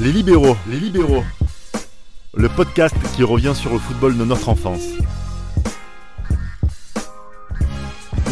[0.00, 1.22] Les libéraux, les libéraux.
[2.36, 4.82] Le podcast qui revient sur le football de notre enfance.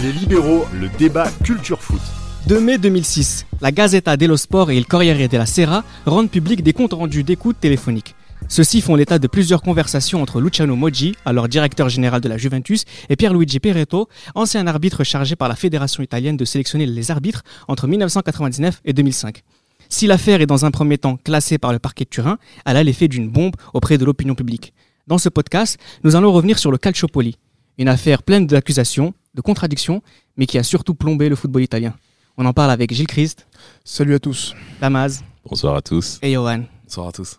[0.02, 2.00] Les libéraux, le débat culture foot.
[2.48, 6.72] 2 mai 2006, la Gazzetta dello Sport et le Corriere della Sera rendent public des
[6.72, 8.16] comptes rendus d'écoute téléphoniques.
[8.48, 12.84] Ceux-ci font l'état de plusieurs conversations entre Luciano Moggi, alors directeur général de la Juventus,
[13.08, 17.86] et Pierluigi Peretto, ancien arbitre chargé par la Fédération italienne de sélectionner les arbitres entre
[17.86, 19.44] 1999 et 2005.
[19.92, 22.82] Si l'affaire est dans un premier temps classée par le parquet de Turin, elle a
[22.82, 24.72] l'effet d'une bombe auprès de l'opinion publique.
[25.06, 27.36] Dans ce podcast, nous allons revenir sur le Calciopoli,
[27.76, 30.02] une affaire pleine d'accusations, de contradictions,
[30.38, 31.94] mais qui a surtout plombé le football italien.
[32.38, 33.46] On en parle avec Gilles Christ,
[33.84, 34.54] Salut à tous.
[34.80, 36.18] Damaz Bonsoir à tous.
[36.22, 36.64] et Johan.
[36.84, 37.38] Bonsoir à tous.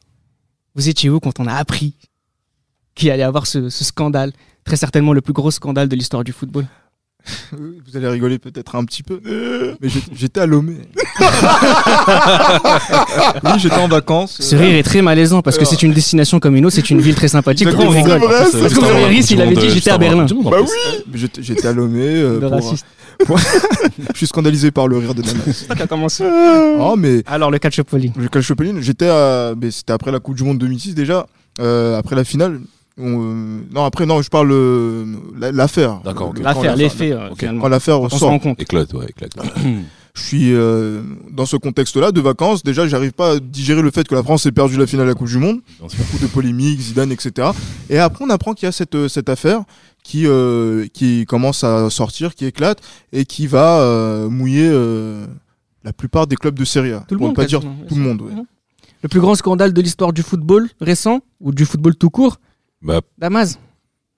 [0.75, 1.95] Vous étiez où quand on a appris
[2.93, 4.31] qu'il allait y avoir ce, ce scandale
[4.63, 6.67] Très certainement le plus gros scandale de l'histoire du football?
[7.51, 9.21] Vous allez rigoler peut-être un petit peu,
[9.81, 10.75] mais j'étais à Lomé.
[13.43, 14.37] oui, j'étais en vacances.
[14.41, 17.01] Ce rire est très malaisant parce que c'est une destination comme une autre, c'est une
[17.01, 17.67] ville très sympathique.
[17.77, 18.21] On rigole.
[18.45, 19.05] C'est c'est Parce que.
[19.05, 20.25] Riri, s'il avait dit j'étais à Berlin.
[20.25, 20.67] Bah oui
[21.39, 22.01] J'étais à Lomé.
[22.03, 22.85] euh, raciste.
[24.13, 25.65] Je suis scandalisé par le rire de Damas.
[25.67, 26.23] Ça a commencé.
[26.79, 28.11] Oh, mais Alors le Calciopoli.
[28.17, 29.53] le Calciopoli, j'étais à.
[29.71, 31.25] C'était après la Coupe du Monde 2006 déjà,
[31.61, 32.59] euh, après la finale.
[32.97, 35.05] On, euh, non, après, non, je parle euh,
[35.37, 35.99] la- l'affaire.
[36.03, 37.61] D'accord, L'affaire, les faits, euh, finalement.
[37.63, 38.61] Quand l'affaire On se rend compte.
[38.61, 39.31] Éclate, ouais, éclate.
[40.15, 42.61] Je suis euh, dans ce contexte-là de vacances.
[42.61, 45.11] Déjà, j'arrive pas à digérer le fait que la France ait perdu la finale de
[45.11, 45.61] la Coupe du Monde.
[45.79, 47.49] Beaucoup de polémiques, Zidane, etc.
[47.89, 49.63] Et après, on apprend qu'il y a cette, cette affaire
[50.03, 52.77] qui, euh, qui commence à sortir, qui éclate
[53.11, 55.25] et qui va euh, mouiller euh,
[55.83, 56.99] la plupart des clubs de Serie A.
[57.07, 58.21] Tout le Pour ne monde, pas dire tout le monde.
[58.21, 58.33] ouais.
[59.01, 62.37] Le plus grand scandale de l'histoire du football récent ou du football tout court
[62.83, 63.57] Bah, Damaz,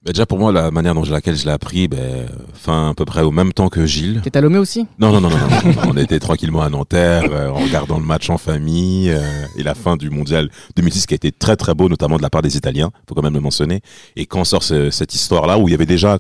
[0.03, 3.05] bah, déjà pour moi, la manière dont laquelle je l'ai appris, ben, fin à peu
[3.05, 4.21] près au même temps que Gilles.
[4.23, 4.85] t'es à Lomé aussi?
[4.99, 7.97] Non, non, non, non, non, non, non, on était tranquillement à Nanterre, euh, en regardant
[7.99, 9.21] le match en famille euh,
[9.57, 12.29] et la fin du mondial 2006 qui a été très très beau, notamment de la
[12.29, 13.81] part des Italiens, faut quand même le mentionner.
[14.15, 16.17] Et quand sort ce- cette histoire-là où il y avait déjà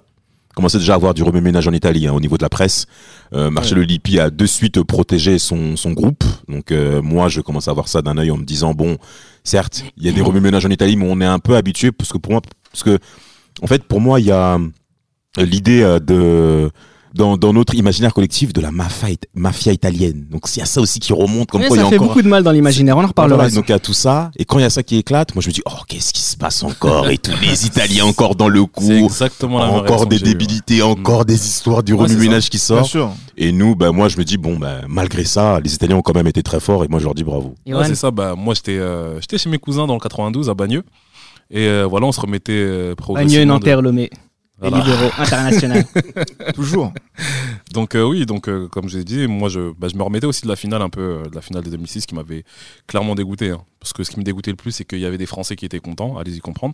[0.55, 2.85] commençait déjà à avoir du remue-ménage en Italie hein, au niveau de la presse.
[3.33, 6.23] Euh, Marcello Lippi a de suite protégé son, son groupe.
[6.47, 8.97] Donc euh, moi, je commence à voir ça d'un œil en me disant bon,
[9.45, 12.11] certes, il y a des remue-ménages en Italie, mais on est un peu habitué parce
[12.11, 12.41] que pour moi,
[12.71, 12.99] parce que
[13.61, 16.69] en fait, pour moi, il y a euh, l'idée euh, de
[17.15, 20.25] dans, dans notre imaginaire collectif de la mafia, it- mafia italienne.
[20.29, 21.95] Donc il y a ça aussi qui remonte comme quoi il y Ça a fait
[21.95, 23.37] encore beaucoup de mal dans l'imaginaire, on en reparlera.
[23.37, 24.31] voilà, donc il y a tout ça.
[24.37, 26.21] Et quand il y a ça qui éclate, moi je me dis, oh, qu'est-ce qui
[26.21, 27.09] se passe encore?
[27.09, 28.91] Et tous les Italiens encore dans le coup.
[28.91, 32.85] exactement la même Encore des débilités, encore des histoires du Ouais, remue-ménage qui Bien sort.
[32.85, 33.11] sûr.
[33.37, 36.13] Et nous, bah, moi je me dis, bon, bah, malgré ça, les Italiens ont quand
[36.15, 37.55] même été très forts et moi je leur dis bravo.
[37.65, 38.11] Ouais, c'est ça.
[38.11, 40.83] Bah, moi, j'étais euh, j'étais chez mes cousins dans le 92 à Bagneux.
[41.51, 43.43] Et euh, voilà, on se remettait euh, Bagneux, progressivement.
[43.43, 44.09] de- Nanterre, Lomé.
[44.61, 44.85] Les Voilà.
[44.85, 45.85] libéraux international.
[46.55, 46.93] Toujours.
[47.73, 50.43] Donc euh, oui, donc euh, comme j'ai dit, moi je, bah, je me remettais aussi
[50.43, 52.45] de la finale un peu, euh, de la finale de 2006 qui m'avait
[52.87, 53.49] clairement dégoûté.
[53.49, 53.61] hein.
[53.81, 55.65] Parce que ce qui me dégoûtait le plus, c'est qu'il y avait des Français qui
[55.65, 56.73] étaient contents, allez-y comprendre.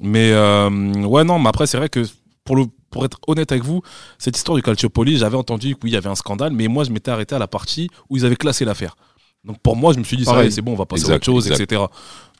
[0.00, 0.68] Mais euh,
[1.04, 2.04] ouais, non, mais après c'est vrai que
[2.44, 3.80] pour, le, pour être honnête avec vous,
[4.18, 7.10] cette histoire du Calciopoli, j'avais entendu qu'il y avait un scandale, mais moi je m'étais
[7.10, 8.96] arrêté à la partie où ils avaient classé l'affaire.
[9.44, 11.24] Donc pour moi, je me suis dit, c'est bon, on va passer Exact, à autre
[11.26, 11.60] chose, exact.
[11.72, 11.82] etc.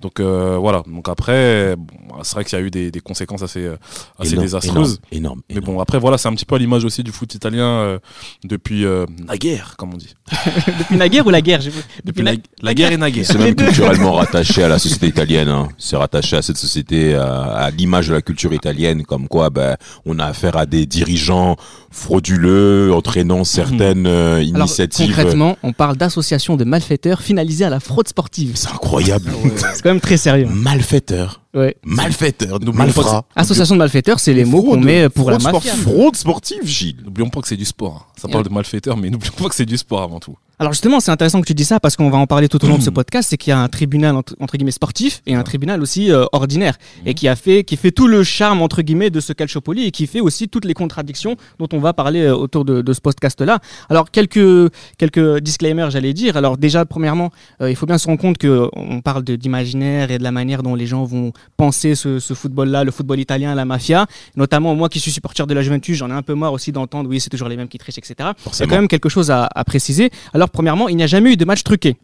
[0.05, 0.83] Donc euh, voilà.
[0.87, 1.87] Donc après, bon,
[2.23, 3.77] c'est vrai qu'il y a eu des, des conséquences assez, euh,
[4.19, 5.01] assez Énorme, désastreuses.
[5.11, 5.41] Énorme, énorme.
[5.49, 7.99] Mais bon, après, voilà, c'est un petit peu à l'image aussi du foot italien euh,
[8.45, 10.15] depuis euh, la guerre, comme on dit.
[10.79, 11.71] Depuis la guerre ou la guerre j'ai-
[12.05, 13.25] Depuis la, la guerre et la guerre.
[13.25, 15.49] C'est même culturellement rattaché à la société italienne.
[15.49, 15.69] hein.
[15.79, 19.77] C'est rattaché à cette société, à, à l'image de la culture italienne, comme quoi ben,
[20.05, 21.57] on a affaire à des dirigeants
[21.91, 25.07] frauduleux, entraînant certaines euh, Alors, initiatives.
[25.07, 28.53] concrètement, on parle d'association de malfaiteurs finalisée à la fraude sportive.
[28.57, 29.31] C'est incroyable.
[29.75, 30.47] C'est quand même très sérieux.
[30.51, 31.44] Malfaiteur.
[31.55, 31.77] Ouais.
[31.85, 32.59] Malfaiteur.
[32.61, 33.25] Malfrat.
[33.37, 35.71] Association de malfaiteurs, c'est les mots qu'on met pour la Fraude mafia.
[35.73, 35.93] sportive.
[35.95, 36.97] Fraude sportive, Gilles.
[37.05, 38.13] N'oublions pas que c'est du sport.
[38.17, 40.37] Ça parle de malfaiteurs, mais n'oublions pas que c'est du sport avant tout.
[40.61, 42.69] Alors justement, c'est intéressant que tu dis ça parce qu'on va en parler tout au
[42.69, 43.29] long de ce podcast.
[43.31, 46.27] C'est qu'il y a un tribunal entre, entre guillemets sportif et un tribunal aussi euh,
[46.31, 49.85] ordinaire et qui a fait, qui fait tout le charme entre guillemets de ce Calciopoli
[49.87, 52.93] et qui fait aussi toutes les contradictions dont on va parler euh, autour de, de
[52.93, 53.59] ce podcast-là.
[53.91, 56.37] Alors quelques quelques disclaimers, j'allais dire.
[56.37, 60.19] Alors déjà, premièrement, euh, il faut bien se rendre compte que on parle d'imaginaire et
[60.19, 63.65] de la manière dont les gens vont penser ce, ce football-là, le football italien, la
[63.65, 64.07] mafia.
[64.37, 67.09] Notamment moi qui suis supporter de la Juventus, j'en ai un peu marre aussi d'entendre
[67.11, 68.15] oui c'est toujours les mêmes qui trichent, etc.
[68.19, 68.71] Il y a Forcément.
[68.71, 70.11] quand même quelque chose à, à préciser.
[70.33, 71.97] Alors, premièrement, il n'y a jamais eu de match truqué.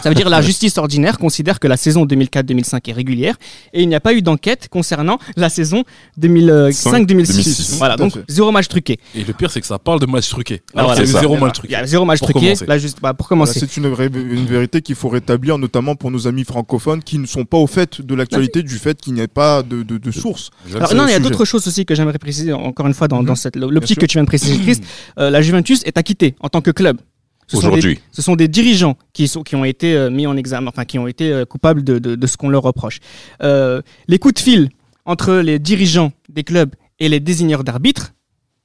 [0.00, 3.34] Ça veut dire la justice ordinaire considère que la saison 2004-2005 est régulière
[3.72, 5.82] et il n'y a pas eu d'enquête concernant la saison
[6.20, 7.06] 2005-2006.
[7.06, 7.74] 2006.
[7.78, 8.98] Voilà, donc zéro match truqué.
[9.14, 10.62] Et le pire, c'est que ça parle de match truqué.
[10.76, 11.72] Ah, voilà, c'est zéro match Il truqué.
[11.72, 12.46] y a zéro match Pour truqué.
[12.46, 12.66] commencer.
[12.66, 13.58] Là, juste bah, pour commencer.
[13.58, 17.26] c'est une, vraie- une vérité qu'il faut rétablir, notamment pour nos amis francophones qui ne
[17.26, 20.10] sont pas au fait de l'actualité du fait qu'il n'y ait pas de, de, de
[20.12, 20.50] source.
[20.76, 23.20] Alors, non, il y a d'autres choses aussi que j'aimerais préciser encore une fois dans,
[23.22, 23.26] Mhm.
[23.26, 24.82] dans cette l'optique que tu viens de préciser, Christ.
[25.18, 26.98] Euh, la Juventus est acquittée en tant que club.
[27.48, 28.00] Ce sont des- Aujourd'hui.
[28.12, 30.98] ce sont des dirigeants qui, sont, qui ont été euh, mis en examen, enfin qui
[30.98, 33.00] ont été euh, coupables de, de- de ce qu'on leur reproche.
[33.42, 34.68] Euh, les coups de fil
[35.04, 38.14] entre les dirigeants des clubs et les désigneurs d'arbitres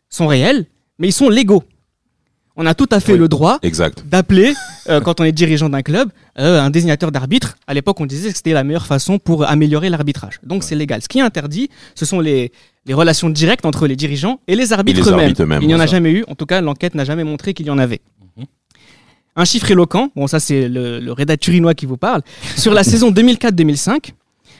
[0.09, 0.65] sont réels,
[0.99, 1.63] mais ils sont légaux.
[2.59, 3.19] On a tout à fait Oui.
[3.19, 4.03] le droit Exact.
[4.07, 4.53] d'appeler,
[4.89, 6.09] euh, quand on est dirigeant d'un club,
[6.39, 7.55] euh, un désignateur d'arbitre.
[7.67, 10.39] À l'époque, on disait que c'était la meilleure façon pour améliorer l'arbitrage.
[10.43, 11.01] Donc c'est légal.
[11.03, 12.51] Ce qui est interdit, ce sont les,
[12.85, 15.33] les relations directes entre les dirigeants et les arbitres eux-mêmes.
[15.61, 15.91] Il n'y en a ça.
[15.93, 16.23] jamais eu.
[16.27, 18.01] En tout cas, l'enquête n'a jamais montré qu'il y en avait.
[19.39, 22.21] Un chiffre éloquent, bon ça c'est le, le rédacteur turinois qui vous parle,
[22.57, 24.09] sur la saison 2004-2005,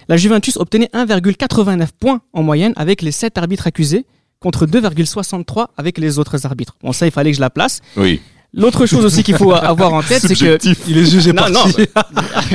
[0.07, 4.05] la Juventus obtenait 1,89 points en moyenne avec les 7 arbitres accusés
[4.39, 6.75] contre 2,63 avec les autres arbitres.
[6.83, 7.81] Bon ça il fallait que je la place.
[7.97, 8.21] Oui.
[8.53, 10.57] L'autre chose aussi qu'il faut avoir en tête, c'est que.
[10.87, 11.85] Il est jugé Non, parti.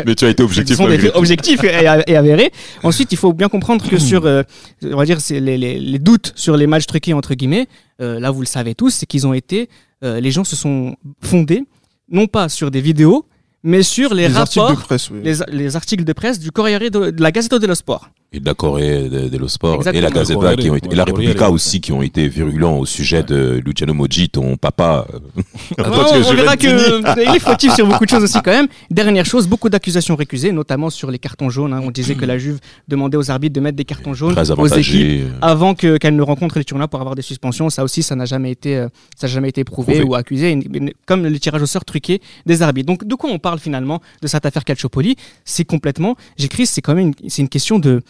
[0.07, 0.79] Mais tu as été objectif.
[1.15, 2.51] objectifs et, avérés.
[2.83, 4.43] Ensuite, il faut bien comprendre que sur, euh,
[4.83, 7.69] on va dire, les, les- les doutes sur les matchs truqués entre guillemets,
[8.01, 9.69] euh, là vous le savez tous, c'est qu'ils ont été,
[10.03, 11.63] euh, les gens se sont fondés
[12.13, 13.27] non pas sur des vidéos,
[13.65, 15.21] mais sur les, Les articles rapports, de presse, oui.
[15.23, 18.09] les, les articles de presse du Corriere de, de la Gazzetta dello Sport.
[18.35, 20.95] Et de la Corée de, de lo Sport et la Corriere, qui ont été, et
[20.95, 25.07] la Repubblica aussi qui ont été virulents au sujet de Luciano Moggi, ton papa.
[25.77, 28.51] que on, on verra Juventini- que il est fautif sur beaucoup de choses aussi quand
[28.53, 28.69] même.
[28.91, 31.75] Dernière chose, beaucoup d'accusations récusées, notamment sur les cartons jaunes.
[31.75, 31.83] hein.
[31.85, 32.59] On disait que la Juve
[32.89, 36.59] demandait aux arbitres de mettre des cartons jaunes aux équipes avant que qu'elle ne rencontre
[36.59, 37.69] les tournois pour avoir des suspensions.
[37.69, 40.09] Ça aussi, ça n'a jamais été, euh, ça n'a jamais été prouvé, Prouvé.
[40.09, 40.59] ou accusé,
[41.07, 42.87] comme le tirage au sort truqué des arbitres.
[42.87, 46.95] Donc, de quoi on parle finalement de cette affaire Calciopoli C'est complètement, j'écris, c'est quand
[46.95, 48.03] même, une- c'est une question de,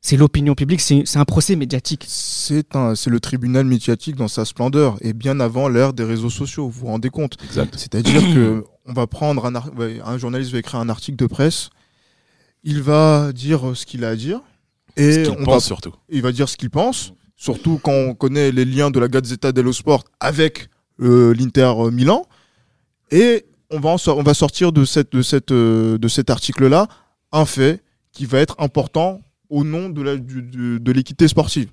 [0.00, 2.04] c'est l'opinion publique, c'est un procès médiatique.
[2.08, 2.64] C'est
[3.06, 6.68] le tribunal médiatique dans sa splendeur et bien avant l'ère des réseaux sociaux.
[6.68, 7.36] Vous vous rendez compte.
[7.50, 9.52] C'est-à-dire que on va prendre un,
[10.04, 11.68] un journaliste va écrire un article de presse,
[12.64, 14.40] il va dire ce qu'il a à dire
[14.96, 15.92] et Ce qu'il on pense va, surtout.
[16.08, 17.12] il va dire ce qu'il pense.
[17.36, 20.68] Surtout quand on connaît les liens de la Gazzetta dello Sport avec
[21.00, 22.24] euh, l'Inter Milan
[23.10, 26.88] et on va on sortir de cette de cette euh, de cet article là
[27.32, 27.82] un fait
[28.12, 31.70] qui va être important au nom de l'équité sportive.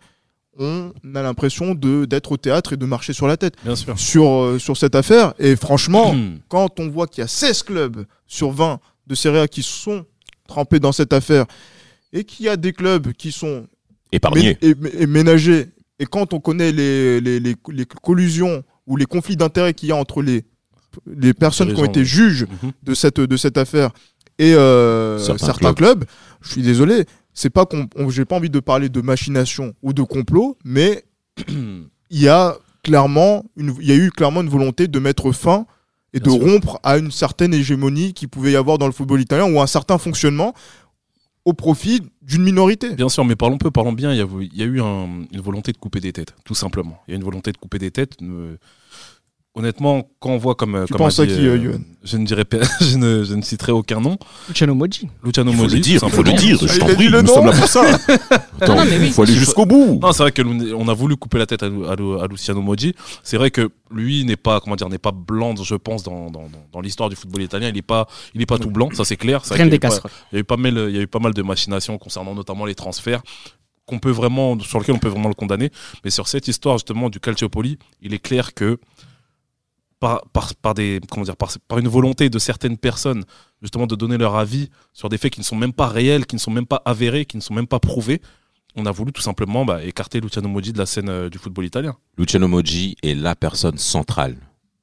[0.59, 3.97] On a l'impression de d'être au théâtre et de marcher sur la tête Bien sûr.
[3.99, 5.33] sur, euh, sur cette affaire.
[5.37, 6.37] Et franchement, Hmm.
[6.47, 10.05] quand on voit qu'il y a 16 clubs sur 20 de Serie A qui sont
[10.47, 11.45] trempés dans cette affaire
[12.11, 13.67] et qu'il y a des clubs qui sont
[14.11, 14.53] Épargné.
[14.53, 14.57] mé-
[14.97, 15.67] et, et ménagés,
[15.99, 19.91] et quand on connaît les, les, les, les collusions ou les conflits d'intérêts qu'il y
[19.91, 20.43] a entre les,
[21.05, 22.71] les personnes qui ont été juges Mhm.
[22.83, 23.91] de cette, de cette affaire
[24.39, 26.05] et euh, Certains certains, clubs.
[26.41, 27.65] je suis désolé, c'est pas
[28.09, 31.03] j'ai pas envie de parler de machination ou de complot, mais
[31.47, 31.87] il
[32.21, 35.65] y a clairement une, il y a eu clairement une volonté de mettre fin
[36.13, 36.47] et Bien de sûr.
[36.47, 39.67] rompre à une certaine hégémonie qui pouvait y avoir dans le football italien ou un
[39.67, 40.53] certain fonctionnement
[41.43, 42.93] au profit d'une minorité.
[42.95, 44.11] Bien sûr, mais parlons peu, parlons bien.
[44.11, 46.55] Il y a, il y a eu un- une volonté de couper des têtes, tout
[46.55, 46.99] simplement.
[47.07, 48.13] Il y a une volonté de couper des têtes.
[48.21, 48.57] euh,
[49.57, 50.83] honnêtement, quand on voit comme.
[50.85, 53.23] Tu comme penses a à dit, qui, euh, Yoann Je ne dirais pas, je ne,
[53.23, 54.17] je ne citerai aucun nom.
[54.47, 55.09] Luciano Moggi.
[55.23, 56.57] Luciano Il faut le dire, faut le dire.
[56.61, 57.33] Je il t'en prie, nous nom.
[57.33, 57.81] sommes là pour ça.
[58.61, 59.07] Attends, non, mais oui.
[59.07, 59.99] il faut aller jusqu'au bout.
[60.01, 60.41] Non, c'est vrai que
[60.73, 62.93] on a voulu couper la tête à, Lu- à Lu- à Luciano Moggi.
[63.23, 66.43] C'est vrai que lui n'est pas, comment dire, n'est pas blanc, je pense, dans, dans,
[66.43, 67.69] dans- dans l'histoire du football italien.
[67.69, 69.41] Il n'est pas, il est pas tout blanc, ça c'est clair.
[69.57, 70.11] Y des casseroles.
[70.31, 72.33] Il y a eu pas mal, il y a eu pas mal de machinations concernant
[72.35, 73.21] notamment les transferts
[73.85, 75.71] qu'on peut vraiment, sur lesquels on peut vraiment le condamner.
[76.03, 78.79] Mais sur cette histoire justement du Calciopoli, il est clair que
[79.99, 80.21] par,
[80.61, 83.23] par, des, comment dire, par une volonté de certaines personnes
[83.61, 86.35] justement de donner leur avis sur des faits qui ne sont même pas réels, qui
[86.35, 88.21] ne sont même pas avérés, qui ne sont même pas prouvés,
[88.77, 91.65] on a voulu tout simplement bah, écarter Luciano Moggi de la scène euh, du football
[91.65, 91.97] italien.
[92.17, 94.37] Luciano Moggi est la personne centrale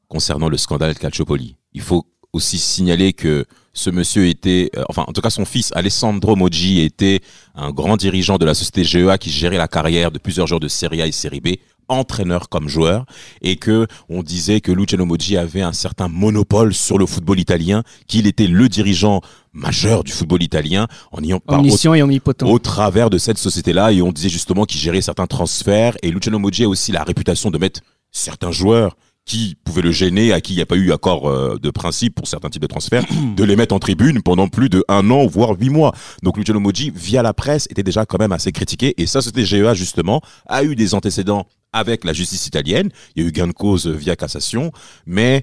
[0.08, 1.56] concernant le scandale Calciopoli.
[1.72, 5.70] Il faut aussi signaler que ce monsieur était, euh, enfin en tout cas son fils
[5.74, 7.20] Alessandro Moggi était
[7.54, 10.68] un grand dirigeant de la société GEA qui gérait la carrière de plusieurs joueurs de
[10.68, 11.48] Serie A et Serie B,
[11.88, 13.06] entraîneur comme joueur,
[13.42, 17.82] et que on disait que Luciano Moggi avait un certain monopole sur le football italien,
[18.06, 19.20] qu'il était le dirigeant
[19.52, 22.46] majeur du football italien en ayant par et omnipotent.
[22.46, 26.38] au travers de cette société-là et on disait justement qu'il gérait certains transferts et Luciano
[26.38, 30.52] Moggi a aussi la réputation de mettre certains joueurs qui pouvaient le gêner, à qui
[30.52, 33.04] il n'y a pas eu accord euh, de principe pour certains types de transferts,
[33.36, 35.94] de les mettre en tribune pendant plus de un an, voire huit mois.
[36.22, 39.44] Donc Luciano Moggi, via la presse, était déjà quand même assez critiqué et sa société
[39.46, 42.90] GEA, justement, a eu des antécédents avec la justice italienne.
[43.16, 44.72] Il y a eu gain de cause via cassation,
[45.06, 45.42] mais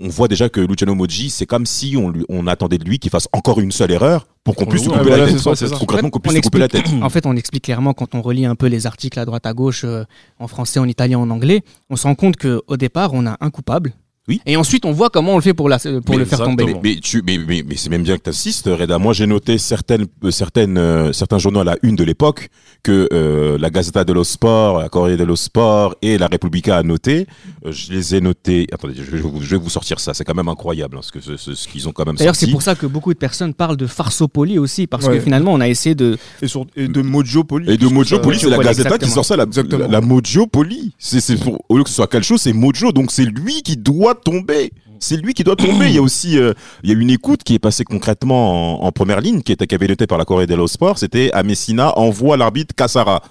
[0.00, 3.00] on voit déjà que Luciano Moggi, c'est comme si on, lui- on attendait de lui
[3.00, 5.78] qu'il fasse encore une seule erreur pour qu'on puisse couper la.
[5.78, 6.86] Concrètement, qu'on puisse couper tête.
[7.02, 9.52] En fait, on explique clairement quand on relit un peu les articles à droite à
[9.52, 10.04] gauche, euh,
[10.38, 13.50] en français, en italien, en anglais, on se rend compte qu'au départ, on a un
[13.50, 13.92] coupable,
[14.28, 14.40] Oui.
[14.46, 16.64] Et ensuite, on voit comment on le fait pour, la, pour Mais le faire tomber.
[16.66, 18.98] Mais, mais, tu, mais, mais, mais c'est même bien que tu assistes, Reda.
[18.98, 22.50] Moi, j'ai noté certaines, euh, certaines, euh, certains journaux à la une de l'époque
[22.82, 27.26] que euh, la Gazzetta dello Sport, la Corriere dello Sport et la Repubblica a noté.
[27.64, 28.66] Euh, je les ai notés.
[28.72, 30.12] Attendez, je vais vous, je vais vous sortir ça.
[30.14, 32.36] C'est quand même incroyable hein, ce que ce, ce- ce qu'ils ont quand même D'ailleurs,
[32.36, 35.60] c'est pour ça que beaucoup de personnes parlent de Farsopoli aussi, parce que finalement, on
[35.60, 36.18] a essayé de.
[36.42, 37.70] Et, sur, et de Mojopoli.
[37.72, 40.92] Et de Mojopoli, c'est la Gazzetta qui sort ça, la, la, la Mojopoli.
[40.98, 43.76] C'est, c'est pour, au lieu que ce soit Calcio, c'est Mojo, donc c'est lui qui
[43.76, 44.70] doit tomber.
[45.00, 45.86] C'est lui qui doit tomber.
[45.86, 48.92] Il y a aussi, euh, il y a une écoute qui est passée concrètement en,
[48.92, 50.98] première ligne, qui était notée par la Corée dello Sport.
[50.98, 53.22] C'était à Messina, envoie l'arbitre Cassara.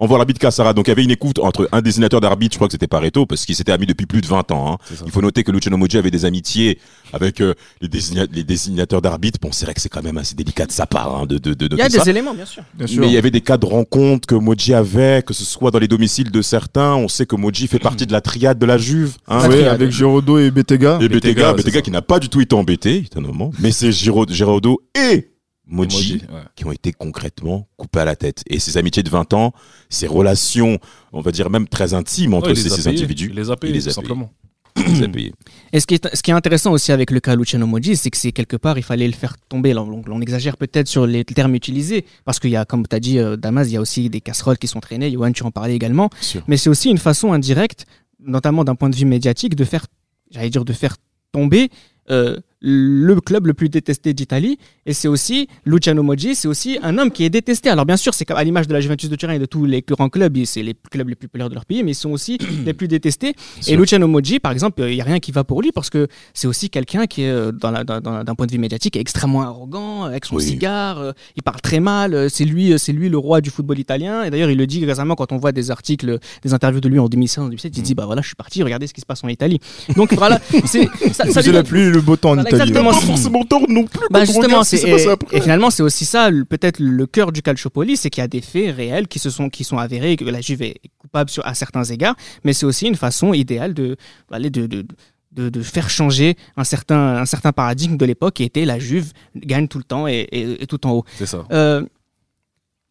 [0.00, 0.72] Envoie l'arbitre Cassara.
[0.72, 3.26] Donc il y avait une écoute entre un désignateur d'arbitre, je crois que c'était Pareto,
[3.26, 4.72] parce qu'ils s'étaient amis depuis plus de 20 ans.
[4.72, 4.94] hein.
[5.06, 6.78] Il faut noter que Luciano Moggi avait des amitiés
[7.12, 9.38] avec euh, les, désigna- les désignateurs d'arbitres.
[9.40, 11.54] Bon, c'est vrai que c'est quand même assez délicat de sa part hein, de, de,
[11.54, 12.02] de Il y a ça.
[12.04, 12.62] des éléments, bien sûr.
[12.74, 13.00] Bien sûr.
[13.00, 15.78] Mais il y avait des cas de rencontres que Moji avait, que ce soit dans
[15.78, 16.94] les domiciles de certains.
[16.94, 19.16] On sait que Moji fait partie de la triade de la Juve.
[19.28, 19.42] Hein.
[19.42, 19.68] La triade.
[19.74, 20.98] avec Girodo et Betega.
[21.00, 23.50] Et Bettega, Bettega, Bettega qui n'a pas du tout été embêté, étonnamment.
[23.58, 25.29] Mais c'est Giro- Giraudo et
[25.70, 26.40] Moji ouais.
[26.56, 28.42] qui ont été concrètement coupés à la tête.
[28.48, 29.52] Et ces amitiés de 20 ans,
[29.88, 30.78] ces relations,
[31.12, 33.80] on va dire même très intimes entre Ouais, ces, ces individus, Il les a payés,
[33.80, 34.32] tout simplement.
[34.76, 35.32] il les a payés.
[35.72, 38.10] Et ce qui, est, ce qui est intéressant aussi avec le cas Luciano Moggi, c'est
[38.10, 39.72] que c'est quelque part, il fallait le faire tomber.
[39.76, 43.00] On, on exagère peut-être sur les termes utilisés, parce qu'il y a, comme tu as
[43.00, 45.10] dit, euh, Damas, il y a aussi des casseroles qui sont traînées.
[45.12, 46.10] Johan, tu en parlais également.
[46.20, 46.42] sûr.
[46.48, 47.86] Mais c'est aussi une façon indirecte,
[48.18, 49.86] notamment d'un point de vue médiatique, de faire,
[50.32, 50.96] j'allais dire, de faire
[51.32, 51.70] tomber
[52.10, 54.58] euh, le club le plus détesté d'Italie.
[54.86, 57.70] Et c'est aussi, Luciano Moggi, c'est aussi un homme qui est détesté.
[57.70, 59.64] Alors bien sûr, c'est comme à l'image de la Juventus de Turin et de tous
[59.64, 62.10] les grands clubs, c'est les clubs les plus populaires de leur pays, mais ils sont
[62.10, 63.34] aussi les plus détestés.
[63.66, 63.76] Et.
[63.76, 66.46] Luciano Moggi, par exemple, il n'y a rien qui va pour lui parce que c'est
[66.46, 69.00] aussi quelqu'un qui est, euh, dans la- dans- dans- d'un point de vue médiatique, est
[69.00, 70.42] extrêmement arrogant, avec son Oui.
[70.42, 73.78] cigare, euh, il parle très mal, euh, c'est lui, c'est lui le roi du football
[73.78, 74.24] italien.
[74.24, 76.98] Et d'ailleurs, il le dit récemment quand on voit des articles, des interviews de lui
[76.98, 79.06] en 2016, en 2017, il dit Bah voilà, je suis parti, regardez ce qui se
[79.06, 79.60] passe en Italie.
[79.96, 82.49] Donc voilà, c'est, ça, ça lui donne- pluie et le beau temps en Voilà, Italie.
[82.50, 82.90] Exactement.
[82.92, 84.00] Pas forcément tort non plus.
[84.10, 85.36] bah justement, regarde ce qui c'est, s'est passé et, après.
[85.36, 88.40] et finalement, c'est aussi ça, peut-être le cœur du Calciopoli, c'est qu'il y a des
[88.40, 91.54] faits réels qui se sont, qui sont avérés, que la Juve est coupable sur, à
[91.54, 93.96] certains égards, mais c'est aussi une façon idéale de,
[94.30, 94.84] aller de, de,
[95.32, 99.12] de, de faire changer un certain, un certain paradigme de l'époque qui était la Juve
[99.36, 101.04] gagne tout le temps et, et- et tout en haut.
[101.18, 101.44] C'est ça.
[101.52, 101.84] Euh,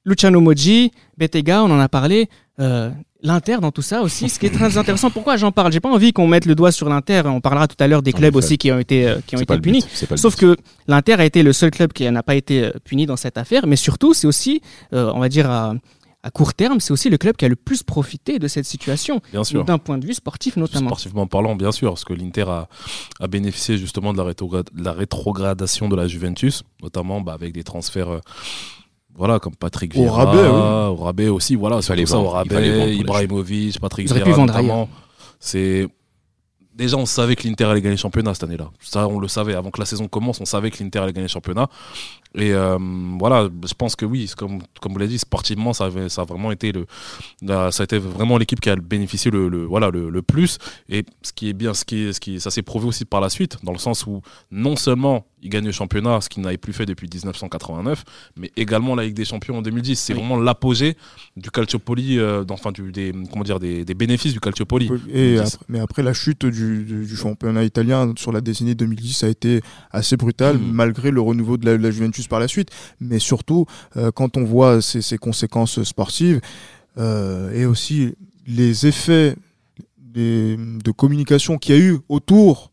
[0.05, 2.29] Luciano Moggi, Bettega, on en a parlé.
[2.59, 5.09] Euh, L'Inter dans tout ça aussi, ce qui est très intéressant.
[5.11, 5.73] Pourquoi j'en parle?
[5.73, 7.23] J'ai pas envie qu'on mette le doigt sur l'Inter.
[7.25, 9.55] On parlera tout à l'heure des clubs aussi qui ont été, euh, qui ont été
[9.57, 9.85] but, punis.
[10.15, 10.55] Sauf que
[10.87, 13.67] l'Inter a été le seul club qui n'a pas été euh, puni dans cette affaire,
[13.67, 14.61] mais surtout, c'est aussi,
[14.93, 15.73] euh, on va dire à,
[16.23, 19.21] à court terme, c'est aussi le club qui a le plus profité de cette situation,
[19.33, 19.65] Bien sûr.
[19.65, 20.87] d'un point de vue sportif notamment.
[20.87, 22.69] Sportivement parlant, bien sûr, parce que l'Inter a,
[23.19, 27.51] a bénéficié justement de la, rétrogra- de la rétrogradation de la Juventus, notamment bah, avec
[27.51, 28.21] des transferts.
[29.19, 30.47] Voilà, comme Patrick Au Vieira, rabais, oui.
[30.47, 34.89] au rabais aussi, voilà, c'est ça, au rabais, Ibrahimovic, Patrick Vieira vendre notamment.
[35.41, 35.87] C'est
[36.79, 38.71] déjà on savait que l'Inter allait gagner le championnat cette année-là.
[38.79, 41.27] Ça, on le savait avant que la saison commence, on savait que l'Inter allait gagner
[41.27, 41.69] le championnat.
[42.35, 42.77] Et euh,
[43.19, 46.25] voilà, je pense que oui, comme comme vous l'avez dit, sportivement, ça, avait, ça a
[46.25, 46.85] vraiment été le,
[47.47, 50.57] ça a été vraiment l'équipe qui a bénéficié le, le- voilà le, le plus.
[50.89, 53.19] Et ce qui est bien, ce qui, est- ce qui, ça s'est prouvé aussi par
[53.21, 54.21] la suite, dans le sens où
[54.51, 58.03] non seulement il gagne le championnat, ce qu'il n'avait plus fait depuis 1989,
[58.35, 59.95] mais également la Ligue des Champions en 2010.
[59.97, 60.19] C'est Oui.
[60.19, 60.97] vraiment l'apogée
[61.37, 64.85] du Calciopoli, euh, enfin du, des comment dire des, des bénéfices du Calciopoli.
[65.11, 65.39] Et 2010.
[65.39, 69.27] après- mais après la chute du, du- du championnat italien sur la décennie 2010 a
[69.29, 69.61] été
[69.91, 70.71] assez brutale Mhm.
[70.71, 72.69] malgré le renouveau de la, de la Juventus par la suite.
[72.99, 73.65] Mais surtout
[73.97, 76.39] euh, quand on voit ces, ces conséquences sportives
[76.97, 78.13] euh, et aussi
[78.47, 79.35] les effets
[79.97, 82.71] des- de communication qu'il y a eu autour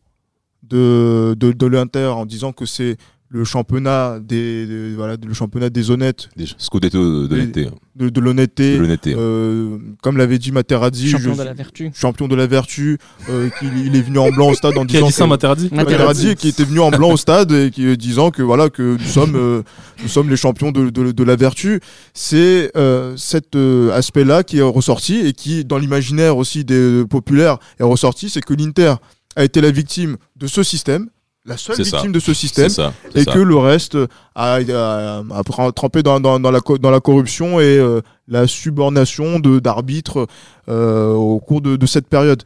[0.63, 2.97] de, de, de l'Inter en disant que c'est
[3.29, 7.67] le championnat des, des- voilà le championnat des honnêtes Déjà, Scudetto de l'été.
[7.97, 9.15] de, de l'honnêteté De l'honnêteté.
[9.17, 11.91] euh, comme l'avait dit Materazzi Champion je- de la vertu.
[11.93, 12.97] champion de la vertu,
[13.29, 15.23] euh, qu'il il est venu en blanc au stade en Qui a disant dit ça,
[15.25, 15.91] que- Materazzi Materazzi.
[15.97, 18.93] Materazzi, qui était venu en blanc au stade et qui euh, disant que voilà que
[18.97, 19.61] nous sommes euh,
[20.01, 21.81] nous sommes les champions de, de, de la vertu.
[22.13, 27.57] C'est euh, cet euh, aspect-là qui est ressorti et qui dans l'imaginaire aussi des populaires
[27.79, 28.95] est ressorti, c'est que l'Inter
[29.35, 31.09] a été la victime de ce système,
[31.47, 31.83] la seule ça.
[31.83, 32.93] victime de ce système C'est ça.
[33.15, 33.31] et ça.
[33.31, 33.97] que le reste
[34.35, 39.39] a, a, a trempé dans, dans, dans la, dans la corruption et euh, la subornation
[39.39, 40.27] de- d'arbitres
[40.69, 42.43] euh, au cours de, de cette période.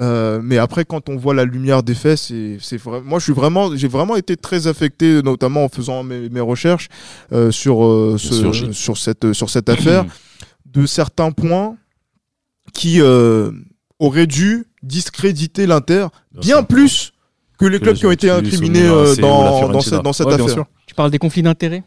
[0.00, 2.58] Euh, mais après, quand on voit la lumière des faits, c'est.
[3.04, 6.88] Moi, je suis vraiment, j'ai vraiment été très affecté, notamment en faisant mes, mes recherches
[7.32, 10.04] euh, sur euh, ce- sur cette sur cette affaire,
[10.66, 11.76] de certains points
[12.72, 13.50] qui euh,
[13.98, 16.06] auraient dû discréditer l'Inter
[16.40, 17.12] Bien plus
[17.58, 20.48] que les clubs qui ont été incriminés euh, dans, dans cette, dans cette Ouais, affaire.
[20.50, 20.66] sûr.
[20.86, 21.82] Tu parles des conflits d'intérêts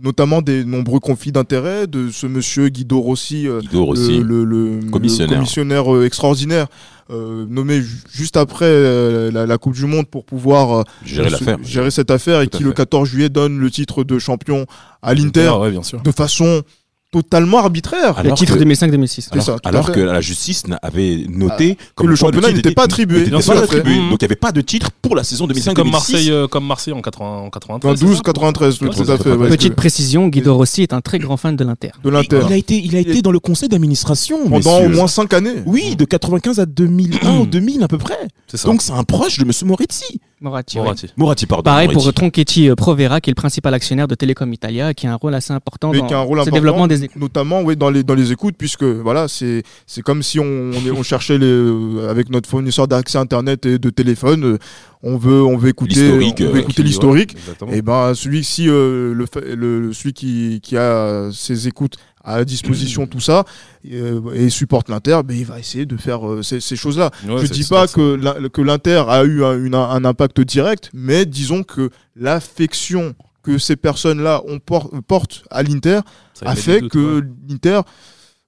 [0.00, 4.18] notamment des nombreux conflits d'intérêts de ce monsieur Guido Rossi, euh, Guido Rossi.
[4.18, 5.30] le, le- le- Commissionnaire.
[5.30, 6.68] le commissionnaire, euh, extraordinaire,
[7.10, 11.30] euh, nommé ju- juste après euh, la, la Coupe du Monde pour pouvoir euh, gérer
[11.30, 12.76] se- gérer cette affaire et Tout qui le fait.
[12.76, 14.66] 14 juillet donne le titre de champion
[15.02, 16.00] à l'Inter Ah ouais, bien sûr.
[16.00, 16.62] de façon
[17.10, 18.18] totalement arbitraire.
[18.18, 19.30] Alors le titre que- 2005-2006.
[19.32, 22.84] C'est ça, Alors, que la justice avait noté que comme le championnat n'était était- pas
[22.84, 23.24] attribué.
[23.30, 23.82] pas fait.
[23.82, 26.46] Donc il n'y avait pas de titre pour la saison C'est 2005 comme Marseille, euh,
[26.46, 28.00] comme Marseille en 80, en 93.
[28.00, 29.32] 12 c'est ça 93 Ouais, tout à fait.
[29.32, 31.92] ouais, Petite que- précision, Guido Rossi est un très grand fan de l'Inter.
[32.04, 34.86] de l'Inter Il a été, il a été dans le conseil d'administration pendant messieurs.
[34.86, 35.62] au moins 5 années.
[35.66, 38.18] Oui, de 95 à 2001 ou 2000 à peu près.
[38.64, 40.20] Donc c'est un proche de Monsieur Moretti.
[40.40, 40.78] Moratti.
[40.78, 41.06] Moratti.
[41.16, 41.62] Moratti, pardon.
[41.64, 42.12] Pareil pour.
[42.12, 45.34] Tronchetti euh, Provera, qui est le principal actionnaire de Telecom Italia, qui a un rôle
[45.34, 47.20] assez important Mais dans qui a un rôle ce important, développement des écoutes.
[47.20, 51.02] notamment oui, dans, les, dans les écoutes, puisque voilà, c'est c'est comme si on, on,
[51.02, 54.58] cherchait les, euh, avec notre fournisseur d'accès internet et de téléphone, euh,
[55.02, 57.32] on veut, on veut écouter, L'historique, on veut euh, écouter Qui- l'historique.
[57.34, 57.72] ouais, exactement.
[57.72, 63.20] Et ben celui euh, le, le celui qui, qui a ses écoutes à disposition tout
[63.20, 63.44] ça
[63.90, 67.10] euh, et supporte l'Inter, ben il va essayer de faire euh, ces, ces choses-là.
[67.26, 70.90] Ouais, Je dis pas que l'In- que l'Inter a eu un, une- un impact direct,
[70.92, 76.00] mais disons que l'affection que ces personnes-là ont por- portent à l'Inter
[76.44, 77.26] a fait doutes, que ouais.
[77.48, 77.80] l'Inter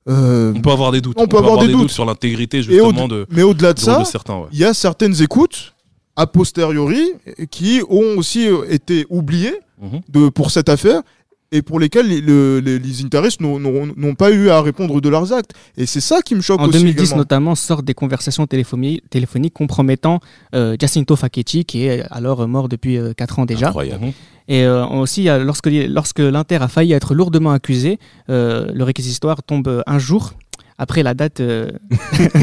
[0.09, 1.17] euh, On peut avoir des doutes.
[1.19, 1.91] on peut avoir des doutes.
[1.91, 3.99] sur l'intégrité et au- justement de, mais au-delà de ça.
[4.01, 4.47] Ouais.
[4.53, 5.75] il y a certaines écoutes
[6.17, 7.13] a posteriori
[7.51, 10.01] qui ont aussi été oubliées Mhm.
[10.11, 11.01] de, pour cette affaire
[11.53, 15.01] et pour lesquelles les, le- les, les intéressés n'ont- n'ont n'ont pas eu à répondre
[15.01, 15.53] de leurs actes.
[15.77, 17.17] Et c'est ça qui me choque En aussi 2010 également.
[17.17, 20.21] notamment sortent des conversations téléphoniques, téléphoniques compromettant
[20.55, 23.69] euh, Jacinto Facchetti, qui est alors mort depuis 4 ans déjà.
[23.69, 24.13] Incroyable.
[24.49, 29.43] Et euh, aussi, a- lorsque, lorsque l'Inter a failli être lourdement accusé, euh, le réquisitoire
[29.43, 30.35] tombe euh, un jour
[30.81, 31.71] après la date euh,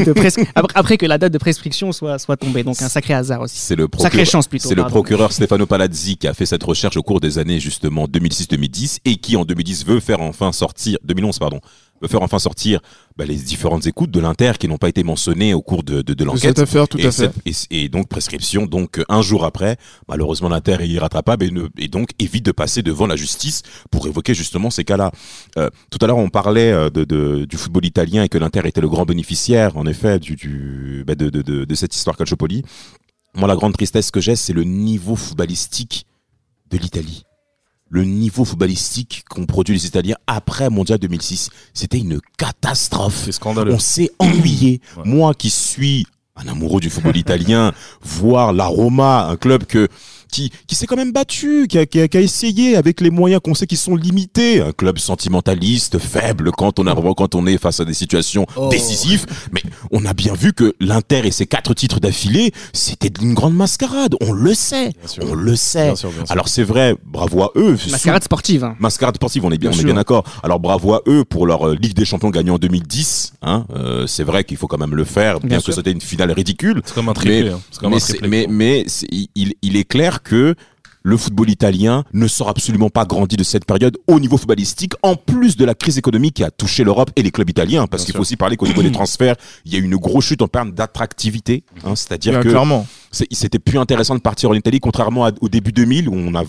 [0.06, 2.62] de pres- après, que la date de prescription soit, soit tombée.
[2.62, 3.58] Donc un sacré hasard aussi.
[3.58, 4.24] C'est le procureur.
[4.26, 4.68] chance plutôt.
[4.68, 8.06] C'est le procureur Stefano Palazzi qui a fait cette recherche au cours des années justement
[8.06, 11.60] 2006-2010 et qui en 2010 veut faire enfin sortir 2011 pardon
[12.06, 12.80] faire enfin sortir
[13.16, 16.24] bah, les différentes écoutes de l'Inter qui n'ont pas été mentionnées au cours de, de,
[16.24, 16.42] l'enquête.
[16.42, 17.30] cette affaire, tout et, à fait.
[17.44, 19.76] et- et donc prescription, donc un jour après,
[20.08, 24.06] malheureusement l'Inter est irrattrapable et, ne- et donc évite de passer devant la justice pour
[24.06, 25.10] évoquer justement ces cas-là.
[25.58, 28.60] Euh, tout à l'heure on parlait euh, de, de- du football italien et que l'Inter
[28.66, 32.16] était le grand bénéficiaire en effet du, du- bah, de, de, de, de cette histoire
[32.16, 32.62] Calciopoli.
[33.34, 36.06] Moi la grande tristesse que j'ai c'est le niveau footballistique
[36.70, 37.24] de l'Italie.
[37.90, 43.72] Le niveau footballistique qu'ont produit les Italiens après Mondial 2006, c'était une catastrophe C'est scandaleux.
[43.72, 44.80] on s'est ennuyé.
[44.96, 45.04] Ouais.
[45.06, 47.72] Moi qui suis un amoureux du football italien,
[48.02, 49.88] voir la Roma, un club que
[50.30, 53.10] qui, qui s'est quand même battu, qui a, qui a- qui a essayé avec les
[53.10, 57.46] moyens qu'on sait qui sont limités, un club sentimentaliste, faible quand on, a, quand on
[57.46, 58.68] est face à des situations Oh.
[58.70, 59.26] décisives.
[59.52, 63.54] Mais on a bien vu que l'Inter et ses quatre titres d'affilée, c'était une grande
[63.54, 64.14] mascarade.
[64.20, 65.24] On le sait, Bien sûr.
[65.28, 65.86] on le sait.
[65.86, 66.32] Bien sûr, bien sûr.
[66.32, 67.76] Alors c'est vrai, bravo à eux.
[67.90, 68.64] Mascarade sportive.
[68.64, 68.76] hein.
[68.80, 69.86] Mascarade sportive, on est bien, Bien on est sûr.
[69.86, 70.24] bien d'accord.
[70.42, 73.34] Alors bravo à eux pour leur euh, Ligue des Champions gagnée en 2010.
[73.42, 73.66] Hein.
[73.74, 76.32] Euh, c'est vrai qu'il faut quand même le faire, bien, Bien que c'était une finale
[76.32, 76.82] ridicule.
[76.84, 77.50] C'est comme un triplé.
[78.22, 78.46] Mais- hein.
[78.50, 78.86] Mais,
[79.62, 80.54] il est clair que
[81.04, 85.14] le football italien ne sort absolument pas grandi de cette période au niveau footballistique, en
[85.14, 88.14] plus de la crise économique qui a touché l'Europe et les clubs italiens, parce qu'il
[88.14, 90.48] faut aussi parler qu'au niveau des transferts, il y a eu une grosse chute en
[90.48, 92.86] termes d'attractivité, hein, c'est-à-dire que clairement.
[93.12, 96.42] c'était plus intéressant de partir en Italie, contrairement à- au début 2000 où on a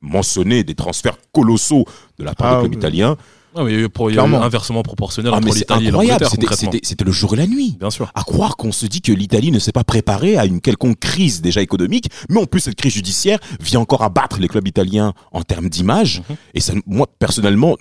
[0.00, 1.84] mentionné des transferts colossaux
[2.18, 2.78] de la part Ah, des clubs oui.
[2.78, 3.16] italiens.
[3.58, 4.44] Ah, mais il y a eu pro- il y a eu Clairement.
[4.44, 7.46] inversement proportionnel Ah, mais entre c'est l'Italie et incroyable, l'Angleterre c'était- le jour et la
[7.46, 7.76] nuit.
[7.78, 8.10] Bien sûr.
[8.14, 11.40] À croire qu'on se dit que l'Italie ne s'est pas préparée à une quelconque crise
[11.40, 15.42] déjà économique, mais en plus cette crise judiciaire vient encore abattre les clubs italiens en
[15.42, 16.22] termes d'image.
[16.28, 16.36] Mhm.
[16.54, 17.76] Et ça, moi personnellement,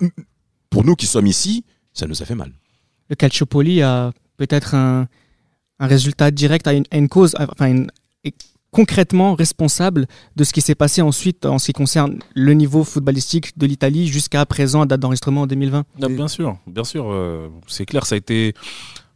[0.69, 2.51] pour nous qui sommes ici, ça nous a fait mal.
[3.09, 5.07] Le Calciopoli a peut-être un,
[5.79, 7.91] un résultat direct à une, à une cause, enfin une-
[8.75, 13.57] concrètement responsable de ce qui s'est passé ensuite en ce qui concerne le niveau footballistique
[13.57, 15.85] de l'Italie jusqu'à présent à date d'enregistrement en 2020.
[16.01, 18.53] Ah, bien sûr, bien sûr, euh, c'est clair, ça a été,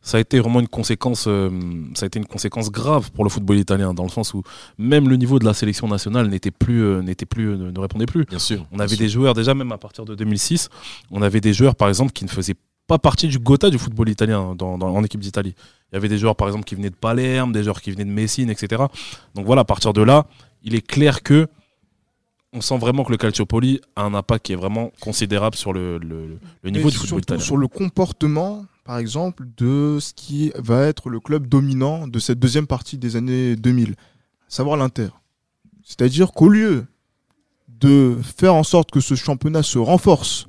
[0.01, 1.49] ça a été vraiment une conséquence, euh,
[1.93, 4.43] ça a été une conséquence grave pour le football italien, dans le sens où
[4.77, 8.05] même le niveau de la sélection nationale n'était plus, euh, n'était plus, euh, ne, répondait
[8.05, 8.23] plus.
[8.23, 8.65] Bien sûr.
[8.71, 10.69] On avait des joueurs déjà même à partir de 2006,
[11.11, 12.55] on avait des joueurs par exemple qui ne faisaient
[12.87, 15.53] pas partie du Gotha du football italien dans, dans- en équipe d'Italie.
[15.91, 18.05] Il y avait des joueurs par exemple qui venaient de Palerme, des joueurs qui venaient
[18.05, 18.83] de Messine, etc.
[19.35, 20.25] Donc voilà, à partir de là,
[20.63, 21.47] il est clair que
[22.51, 25.99] on sent vraiment que le Calciopoli a un impact qui est vraiment considérable sur le,
[25.99, 27.43] le- le niveau Mais du football italien.
[27.43, 32.39] sur le comportement, par exemple, de ce qui va être le club dominant de cette
[32.39, 33.95] deuxième partie des années 2000, à
[34.47, 35.09] savoir l'Inter.
[35.83, 36.85] C'est-à-dire qu'au lieu
[37.67, 40.48] de faire en sorte que ce championnat se renforce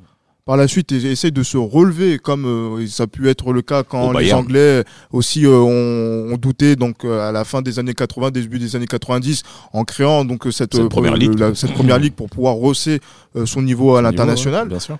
[0.51, 3.63] par la suite et essaye de se relever comme euh, ça a pu être le
[3.63, 4.41] cas quand les Bayern.
[4.41, 4.83] Anglais
[5.13, 8.75] aussi euh, ont, ont douté donc euh, à la fin des années 80, début des
[8.75, 11.39] années 90 en créant donc cette, Cette première ligue.
[11.39, 12.99] la- cette première ligue pour pouvoir hausser
[13.45, 14.67] son niveau à l'international.
[14.67, 14.99] Bien sûr.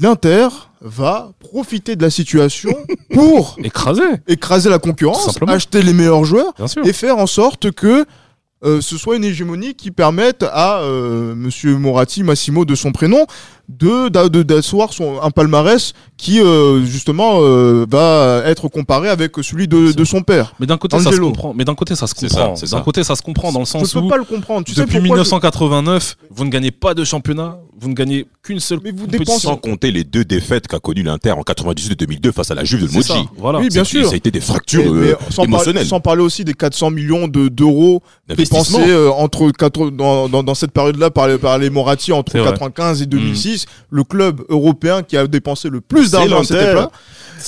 [0.00, 0.48] L'Inter
[0.80, 2.74] va profiter de la situation
[3.14, 6.52] pour Écrasé, écraser la concurrence, acheter les meilleurs joueurs
[6.84, 8.04] et faire en sorte que
[8.64, 13.26] euh, ce soit une hégémonie qui permette à euh, Monsieur Moratti, Massimo de son prénom,
[13.68, 19.32] de d'a- de- d'asseoir son un palmarès qui euh, justement euh, va être comparé avec
[19.42, 20.54] celui de, de son père.
[20.60, 21.54] Mais d'un côté, ça se comprend.
[21.54, 22.54] Mais d'un côté, ça se comprend.
[22.76, 24.64] D'un côté, ça se comprend dans le Je sens peux où pas le comprendre.
[24.64, 28.26] Tu sais depuis pourquoi je- 1989, vous ne gagnez pas de championnat, vous ne gagnez
[28.42, 31.92] qu'une seule Mais vous dépensez- Sans compter les deux défaites qu'a connu l'Inter en 98
[31.92, 33.12] et 2002 face à la Juve de Moji.
[33.36, 33.58] Voilà.
[33.58, 34.06] Oui, bien sûr.
[34.06, 35.86] Ça a été des fractures Mais- euh, mais sans, par- émotionnelles.
[35.86, 38.78] sans parler aussi des 400 millions de- d'euros d'investissement.
[38.78, 42.32] dépensés euh, entre quatre- dans, dans, dans cette période-là par, les- par les Moratti entre
[42.32, 42.50] C'est vrai.
[42.50, 46.92] 95 et 2006, le club européen qui a dépensé le plus d'argent à cette époque,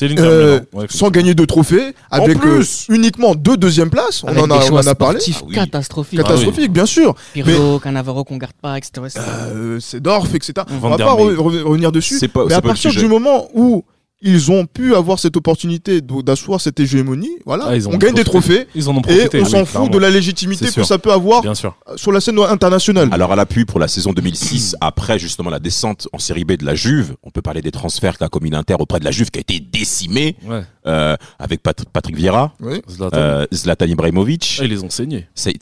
[0.03, 0.65] euh, Milan.
[0.73, 2.87] Ouais, sans gagner de trophées, avec euh, plus.
[2.89, 4.23] uniquement deux deuxièmes places.
[4.25, 5.21] On Avec en des a, on en a parlé.
[5.21, 5.55] sportifs Ah oui.
[5.55, 7.15] Catastrophique, bien sûr.
[7.33, 8.93] Pirlo, Cannavaro qu'on garde pas, etc.
[9.17, 10.53] Euh, c'est Dorf, etc.
[10.81, 11.23] Van on va pas Mey.
[11.23, 12.29] re- re- revenir dessus.
[12.29, 13.85] Pas, Mais à partir du moment où
[14.27, 18.15] ils ont pu avoir cette opportunité d'asseoir cette hégémonie, voilà, Ah, ils on ont gagne
[18.15, 19.41] des trophées Ils en ont et profité.
[19.41, 19.89] on oui, s'en fout clairement.
[19.91, 21.77] de la légitimité que ça peut avoir Bien sûr.
[21.97, 23.11] sur la scène internationale.
[23.13, 26.65] Alors à l'appui pour la saison 2006, après justement la descente en série B de
[26.65, 29.39] la Juve, on peut parler des transferts qu'a commis l'Inter auprès de la Juve qui
[29.39, 30.63] a été décimée Ouais.
[30.87, 32.81] Euh, avec Pat- Patrick Vieira, Oui.
[32.89, 33.17] Zlatan.
[33.17, 34.59] euh, Zlatan Ibrahimovic.
[34.61, 35.27] Ah, ils les ont saignés.
[35.35, 35.55] C'est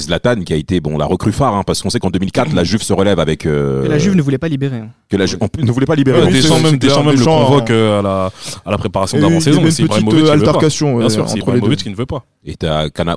[0.00, 2.64] Zlatan qui a été bon la recrue phare hein, parce qu'on sait qu'en 2004 la
[2.64, 4.78] Juve se relève avec euh, Et la Juve ne voulait pas libérer.
[4.78, 4.88] hein.
[5.08, 6.30] que la Juve on ne voulait pas libérer.
[6.30, 7.74] Deschamps même, même le convoque hein.
[7.74, 8.30] euh, à la,
[8.66, 9.62] à la préparation d'avant-saison.
[9.70, 11.26] c'est une petite euh, altercation Bien sûr.
[11.36, 12.24] Ibrahimovic qui ne veut pas.
[12.44, 12.54] Et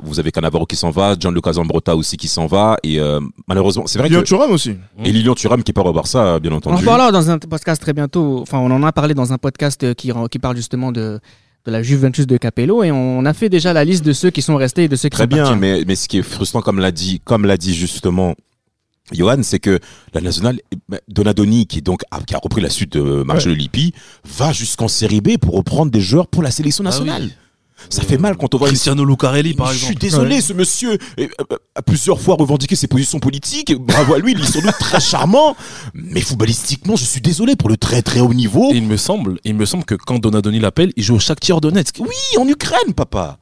[0.04, 3.86] vous avez Cannavaro qui s'en va, Gianluca Zambrotta aussi qui s'en va et euh, malheureusement
[3.88, 4.76] c'est vrai Lilian Thuram aussi.
[5.04, 6.78] et Lilian Thuram qui part au Barça bien On en entendu.
[6.82, 8.40] reparlera dans un podcast très bientôt.
[8.42, 11.20] Enfin, on en a parlé dans un podcast euh, qui, qui parle justement de,
[11.66, 14.42] de la Juventus de Capello et on a fait déjà la liste de ceux qui
[14.42, 15.60] sont restés et de ceux qui Très sont bien, partis.
[15.60, 18.36] mais, mais ce qui est frustrant, comme l'a dit, comme l'a dit justement
[19.14, 19.80] Johan, c'est que
[20.14, 20.60] la nationale,
[21.08, 23.94] Donadoni, qui est donc a, qui a repris la suite de Marcelo Lippi,
[24.38, 27.30] va jusqu'en série B pour reprendre des joueurs pour la sélection Ah nationale.
[27.90, 29.92] Ça fait mal quand on voit Cristiano Lucarelli, par je exemple.
[29.94, 33.74] suis désolé, ce monsieur eh, euh, a plusieurs fois revendiqué ses positions politiques.
[33.80, 35.56] Bravo à lui, il est sans doute très charmant.
[35.94, 38.72] Mais footballistiquement, je suis désolé pour le très très haut niveau.
[38.74, 41.62] Et il me semble, il me semble que quand Donadoni l'appelle, il joue au Shakhtar
[41.62, 41.98] Donetsk.
[42.00, 43.38] Oui, en Ukraine, papa.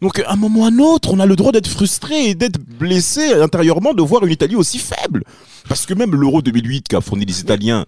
[0.00, 2.34] Donc, à un moment ou à un autre, on a le droit d'être frustré et
[2.34, 5.24] d'être blessé intérieurement de voir une Italie aussi faible.
[5.68, 7.84] Parce que même l'Euro 2008 qu'a fourni les Italiens,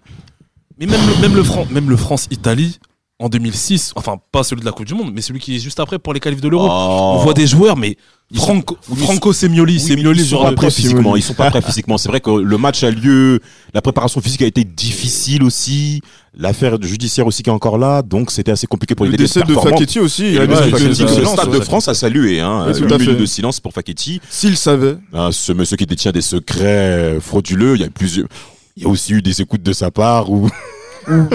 [0.79, 2.77] Mais même le, même le, Fran- même le France-Italie,
[3.23, 5.79] en 2006, enfin pas celui de la Coupe du Monde, mais celui qui est juste
[5.79, 6.67] après pour les qualifs de l'Euro.
[6.69, 7.13] Oh.
[7.15, 7.95] On voit des joueurs, mais
[8.35, 11.15] Franco, Franco Semioli, Oui, mais Semioli, ils sont pas prêts physiquement.
[11.15, 11.97] Ils sont pas prêts physiquement.
[11.97, 13.39] C'est vrai que le match a lieu,
[13.73, 16.01] la préparation physique a été difficile aussi,
[16.35, 19.27] l'affaire judiciaire aussi qui est encore là, donc c'était assez compliqué pour Le les d'être
[19.27, 19.53] décès de.
[19.53, 20.25] Facchetti aussi.
[20.25, 21.59] Et il a le, ouais, de le stade de.
[21.61, 23.21] France a salué hein, Oui, tout une à minute fait.
[23.21, 24.19] de silence pour Facchetti.
[24.29, 24.97] S'il savait.
[25.13, 28.27] Hein, ce monsieur qui détient des secrets frauduleux, il y a plusieurs.
[28.75, 30.49] Il y a aussi eu des écoutes de sa part où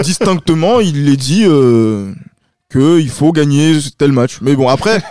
[0.03, 2.13] Distinctement, il est dit euh,
[2.69, 4.39] que il faut gagner tel match.
[4.41, 5.01] Mais bon, après,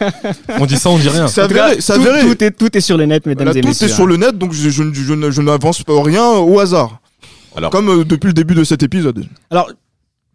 [0.60, 1.26] On dit ça, on dit rien.
[1.28, 3.62] c'est En tout c'est tout, tout est, tout est sur le net, mesdames Voilà, et
[3.62, 3.88] tout messieurs.
[3.88, 6.58] est sur le net, donc je, je, je, je ne- je n'avance pas rien au
[6.60, 7.00] hasard.
[7.56, 9.26] Alors- Comme euh, depuis le début de cet épisode.
[9.50, 9.70] Alors,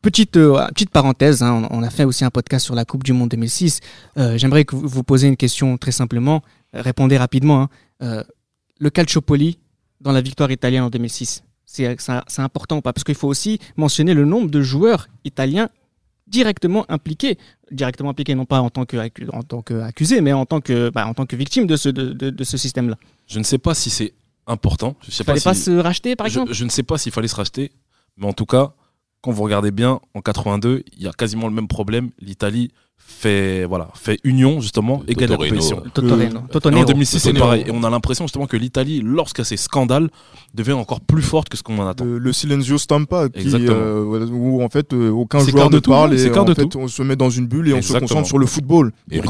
[0.02, 3.04] petite, euh, petite parenthèse, hein, on, on a fait aussi un podcast sur la Coupe
[3.04, 3.80] du Monde 2006.
[4.18, 6.42] Euh, J'aimerais que vous, vous posiez une question très simplement.
[6.74, 7.62] Répondez rapidement.
[7.64, 7.70] hein.
[8.02, 8.24] Euh,
[8.80, 9.60] le Calciopoli
[10.02, 12.94] dans la victoire italienne en 2006, c'est c'est- important ou pas?
[12.94, 15.70] Parce qu'il faut aussi mentionner le nombre de joueurs italiens
[16.28, 17.38] directement impliqués.
[17.72, 21.08] Directement impliqués, non pas en tant qu'accusés, en tant qu'accusés, mais en tant que, bah,
[21.08, 22.98] en tant que victimes de ce, de, de- de ce système-là.
[23.28, 24.14] Je ne sais pas si c'est
[24.48, 24.96] important.
[25.02, 26.54] Je sais Il fallait pas se racheter, par je, exemple?
[26.54, 27.72] je ne sais pas s'il fallait se racheter,
[28.18, 28.74] mais en tout cas,
[29.24, 32.12] quand vous regardez bien, en 82, il y a quasiment le même problème.
[32.20, 32.72] L'Italie
[33.06, 35.82] fait voilà fait union justement et gagne la compétition.
[35.94, 36.36] Totorino.
[36.36, 36.86] Et en Totonero.
[36.86, 37.64] 2006, c'est pareil.
[37.68, 40.10] Et on a l'impression justement que l'Italie, lorsqu'il y a ces scandales,
[40.54, 42.04] devient encore plus forte que ce qu'on en attend.
[42.06, 46.18] Le, le Silenzio Stampa, qui, euh, où en fait euh, aucun joueur ne tout, parle
[46.18, 46.80] c'est et en de fait tout.
[46.80, 48.92] on se met dans une bulle et on se concentre sur le football.
[49.10, 49.24] Et on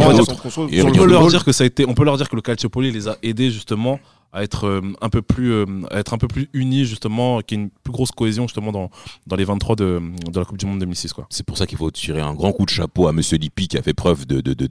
[0.70, 2.92] Et peut leur dire que ça a été, on peut leur dire que le Calciopoli
[2.92, 4.00] les a aidés justement
[4.34, 7.58] à être euh, un peu plus, euh, à être un peu plus unis justement, qu'il
[7.58, 8.90] y ait une plus grosse cohésion justement dans,
[9.28, 11.28] dans les 23 de, de la Coupe du Monde 2006 quoi.
[11.30, 13.78] C'est pour ça qu'il faut tirer un grand coup de chapeau à Monsieur Lippi qui
[13.78, 14.66] a fait preuve de, de, de,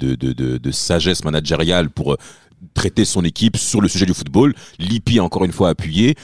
[0.58, 2.16] de, sagesse managériale pour euh,
[2.74, 4.52] traiter son équipe sur le sujet du football.
[4.78, 6.16] Lippi a encore une fois appuyé.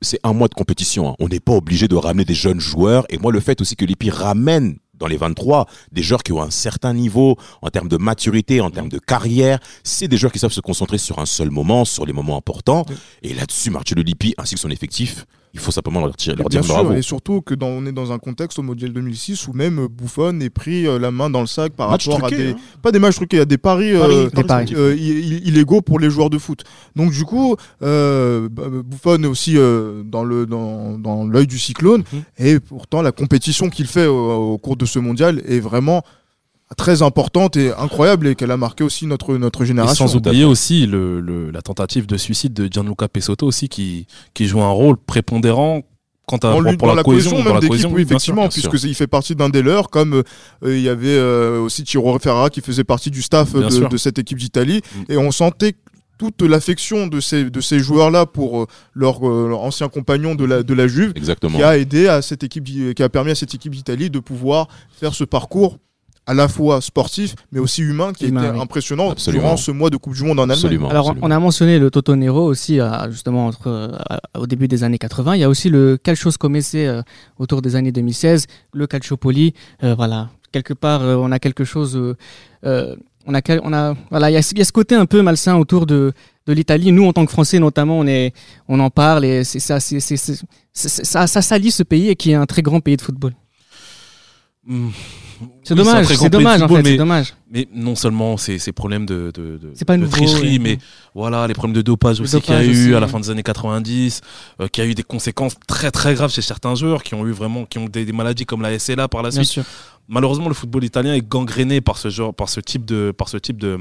[0.00, 1.10] C'est un mois de compétition.
[1.10, 1.14] hein.
[1.18, 3.06] On n'est pas obligé de ramener des jeunes joueurs.
[3.10, 6.40] Et moi, le fait aussi que Lippi ramène dans les 23, des joueurs qui ont
[6.40, 9.58] un certain niveau en termes de maturité, en termes de carrière.
[9.82, 12.86] C'est des joueurs qui savent se concentrer sur un seul moment, sur les moments importants.
[13.22, 16.64] Et là-dessus, Marcello Lippi ainsi que son effectif, il faut simplement leur, tirer, leur dire
[16.64, 16.92] sûr, bravo.
[16.94, 20.40] et surtout que dans, on est dans un contexte au mondial 2006 où même Buffon
[20.40, 22.56] est pris euh, la main dans le sac par Match rapport truqué, à des hein.
[22.82, 24.72] pas des matchs truqués, il y a des paris, Paris, euh, Des paris.
[24.76, 26.64] euh, i- illégaux pour les joueurs de foot.
[26.96, 31.58] Donc du coup, euh, bah, Buffon est aussi euh, dans le dans, dans l'œil du
[31.58, 32.22] cyclone Mhm.
[32.38, 36.02] et pourtant la compétition qu'il fait au, au cours de ce mondial est vraiment
[36.76, 40.06] très importante et incroyable et qu'elle a marqué aussi notre notre Et génération.
[40.06, 44.46] sans oublier aussi le, le- la tentative de suicide de Gianluca Pesotto aussi qui, qui
[44.46, 45.82] joue un rôle prépondérant
[46.26, 49.06] quant à pour, la, la cohésion, même d'équipe, oui, effectivement, bien puisque c'est- il fait
[49.06, 52.82] partie d'un des leurs, comme euh, il y avait euh, aussi Tiro Ferrara qui faisait
[52.84, 55.12] partie du staff de, cette équipe d'Italie, Mm.
[55.12, 55.74] et on sentait
[56.16, 60.44] toute l'affection de ces, de ces joueurs-là pour euh, leur, euh, leur ancien compagnon de
[60.46, 61.58] la, de la Juve, Exactement.
[61.58, 64.68] qui a aidé à cette équipe, qui a permis à cette équipe d'Italie de pouvoir
[64.98, 65.76] faire ce parcours
[66.26, 68.58] à la fois sportif, mais aussi humain, qui Humain, était oui.
[69.10, 69.44] Absolument.
[70.90, 71.26] Alors, on- absolument.
[71.26, 73.88] on a mentionné le Toto Nero aussi, euh, justement, entre, euh,
[74.38, 75.34] au début des années 80.
[75.34, 77.02] Il y a aussi le Calcio Scomesse euh,
[77.38, 79.52] autour des années 2016, le Calciopoli.
[79.82, 81.94] Euh, voilà, quelque part, on a quelque chose.
[82.64, 85.06] euh, on a, on a, voilà, il y a, il y a ce côté un
[85.06, 86.12] peu malsain autour de,
[86.46, 86.92] de l'Italie.
[86.92, 88.32] Nous, en tant que Français, notamment, on, est,
[88.68, 92.34] on en parle et c'est ça, c'est, ça, ça salit ce pays et qui est
[92.34, 93.32] un très grand pays de football.
[94.66, 94.88] Mm.
[95.62, 97.34] C'est Oui, dommage, c'est dommage en fait, mais- dommage.
[97.50, 100.78] Mais non seulement ces, ces problèmes de, de, de, C'est pas de nouveau, tricherie, mais
[101.14, 103.30] voilà, les problèmes de dopage Le aussi qu'il y a eu à la fin des
[103.30, 104.20] années 90,
[104.60, 107.30] euh, qui a eu des conséquences très très graves chez certains joueurs qui ont eu
[107.32, 109.50] vraiment qui ont des, des maladies comme la SLA par la Bien suite.
[109.52, 109.64] sûr.
[110.08, 113.36] Malheureusement, le football italien est gangréné par ce genre, par ce type de, par ce
[113.38, 113.78] type de,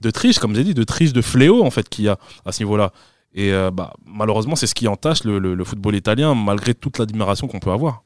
[0.00, 2.52] de triche, comme j'ai dit, de triche, de fléau en fait qu'il y a à
[2.52, 2.92] ce niveau-là.
[3.34, 6.98] Et euh, bah, malheureusement, c'est ce qui entache le, le- le football italien, malgré toute
[6.98, 8.02] l'admiration qu'on peut avoir.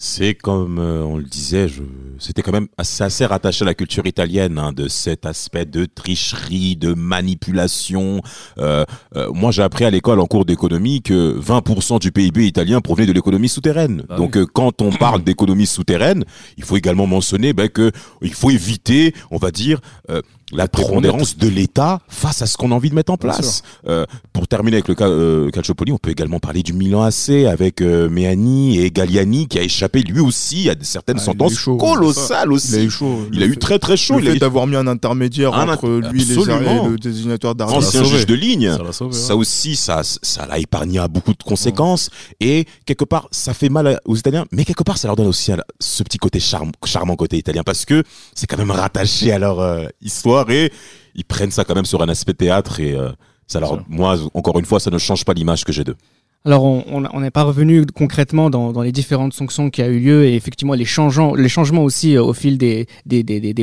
[0.00, 1.82] C'est comme euh, on le disait, je...
[2.20, 5.86] c'était quand même assez, assez rattaché à la culture italienne, hein, de cet aspect de
[5.86, 8.22] tricherie, de manipulation.
[8.58, 8.84] Euh,
[9.16, 13.08] euh, moi, j'ai appris à l'école en cours d'économie que 20% du PIB italien provenait
[13.08, 14.04] de l'économie souterraine.
[14.08, 14.42] Ah Donc, oui.
[14.42, 16.24] euh, quand on parle d'économie souterraine,
[16.56, 17.90] il faut également mentionner ben, que
[18.22, 19.80] il faut éviter, on va dire,
[20.10, 23.62] euh, la prépondérance de l'État face à ce qu'on a envie de mettre en place.
[23.86, 27.30] Euh, pour terminer avec le cas euh, Calciopoli, on peut également parler du Milan AC
[27.46, 31.76] avec euh, Meani et Galliani qui a échappé lui aussi à certaines Ah, sentences chaud,
[31.76, 32.72] colossales aussi.
[32.72, 33.26] Il a eu chaud.
[33.32, 34.14] Il a eu très très chaud.
[34.18, 36.86] le Il a fait eu d'avoir mis un intermédiaire Un entre int- lui absolument.
[36.86, 37.78] et le désignateur d'arbitre.
[37.78, 38.70] ancien juge de ligne.
[38.92, 39.04] Ça.
[39.10, 42.10] Ça aussi, ça, ça l'a épargné à beaucoup de conséquences.
[42.40, 45.52] Et quelque part, ça fait mal aux Italiens, mais quelque part, ça leur donne aussi
[45.80, 48.02] ce petit côté charme, charmant côté italien, parce que
[48.34, 50.72] c'est quand même rattaché à leur euh, histoire et
[51.14, 53.10] ils prennent ça quand même sur un aspect théâtre et euh,
[53.46, 55.96] ça leur, moi, encore une fois, ça ne change pas l'image que j'ai d'eux.
[56.44, 60.34] Alors, on- n'est pas revenu concrètement dans, les différentes sanctions qui a eu lieu et
[60.34, 62.86] effectivement les changements, les changements aussi euh, au fil des,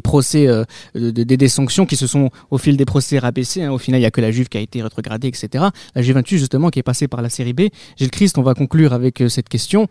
[0.03, 3.63] procès, euh, de- de- des, sanctions qui se sont au fil des procès rabaissés.
[3.63, 3.71] hein.
[3.71, 5.65] Au final, il n'y a que la Juve qui a été rétrogradée, etc.
[5.95, 7.61] La Juventus, justement, qui est passée par la série B.
[7.97, 9.87] Gilles Christ, on va conclure avec euh, cette question.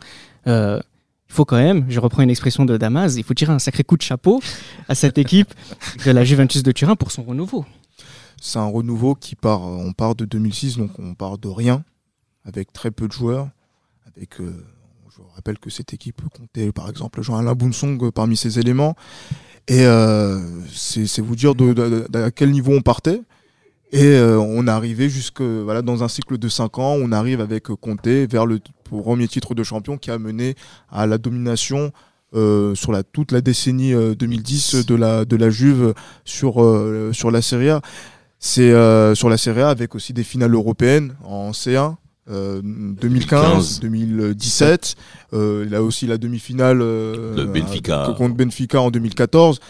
[0.47, 0.81] Il
[1.29, 3.97] faut quand même, je reprends une expression de Damas, il faut tirer un sacré coup
[3.97, 4.41] de chapeau
[4.89, 5.53] à cette équipe
[6.05, 7.65] de la Juventus de Turin pour son renouveau.
[8.41, 11.83] C'est un renouveau qui part, on part de 2006, donc on part de rien,
[12.45, 13.49] avec très peu de joueurs.
[14.15, 14.65] Avec, euh,
[15.11, 18.97] je vous rappelle que cette équipe comptait par exemple Jean-Alain Boumsong euh, parmi ses éléments.
[19.67, 21.55] Et euh, c'est vous dire
[22.15, 23.23] à quel niveau on partait.
[23.93, 28.09] Et on arrivé jusque voilà dans un cycle de 5 ans, on arrive avec Conte
[28.09, 30.57] vers le premier titre de champion qui a mené
[30.91, 31.93] à la domination
[32.75, 36.55] sur toute la décennie euh, 2010 de la, de la Juve sur,
[37.13, 37.81] sur la Serie A.
[38.39, 38.73] C'est
[39.15, 41.95] sur la Serie A avec aussi des finales européennes en C1.
[42.31, 44.97] Euh, 2015, 2017,
[45.35, 48.09] euh, il a aussi la demi-finale euh, Benfica.
[48.09, 49.61] euh, contre Benfica en 2014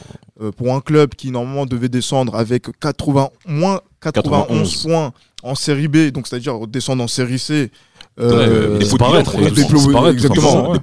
[0.40, 4.82] euh, pour un club qui normalement devait descendre avec 80 moins 91, 91.
[4.82, 5.12] points
[5.42, 7.70] en série B, donc c'est-à-dire descendre en série C.
[8.16, 10.78] Ouais, euh, disparaître, plots- disparaître, tout exactement, simplement, des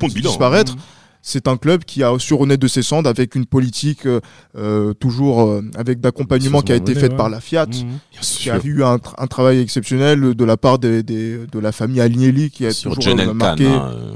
[1.23, 4.19] C'est un club qui a su renaître de ses cendres avec une politique euh,
[4.57, 7.67] euh, toujours euh, avec d'accompagnement qui a été faite par la Fiat.
[7.67, 11.71] Bien qui a eu un, un travail exceptionnel de la part des, des- de la
[11.71, 14.13] famille Agnelli qui a Sur toujours euh, marqué hein, euh,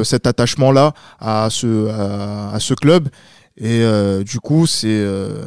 [0.00, 3.08] euh, cet attachement-là à ce, à, à ce club.
[3.58, 5.44] Et euh, du coup, c'est euh,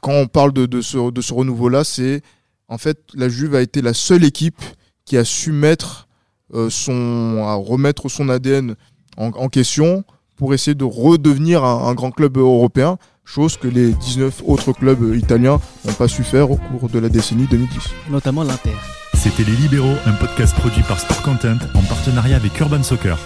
[0.00, 2.20] quand on parle de, de ce, de ce renouveau-là, c'est
[2.68, 4.60] en fait la Juve a été la seule équipe
[5.04, 6.08] qui a su mettre
[6.54, 8.74] euh, son, à remettre son ADN
[9.16, 10.04] en, en question
[10.42, 15.14] pour essayer de redevenir un, un grand club européen, chose que les 19 autres clubs
[15.14, 17.78] italiens n'ont pas su faire au cours de la décennie 2010.
[18.10, 18.74] Notamment l'Inter.
[19.14, 23.16] C'était Les Libéraux, un podcast produit par Sport Content en partenariat avec Urban Soccer.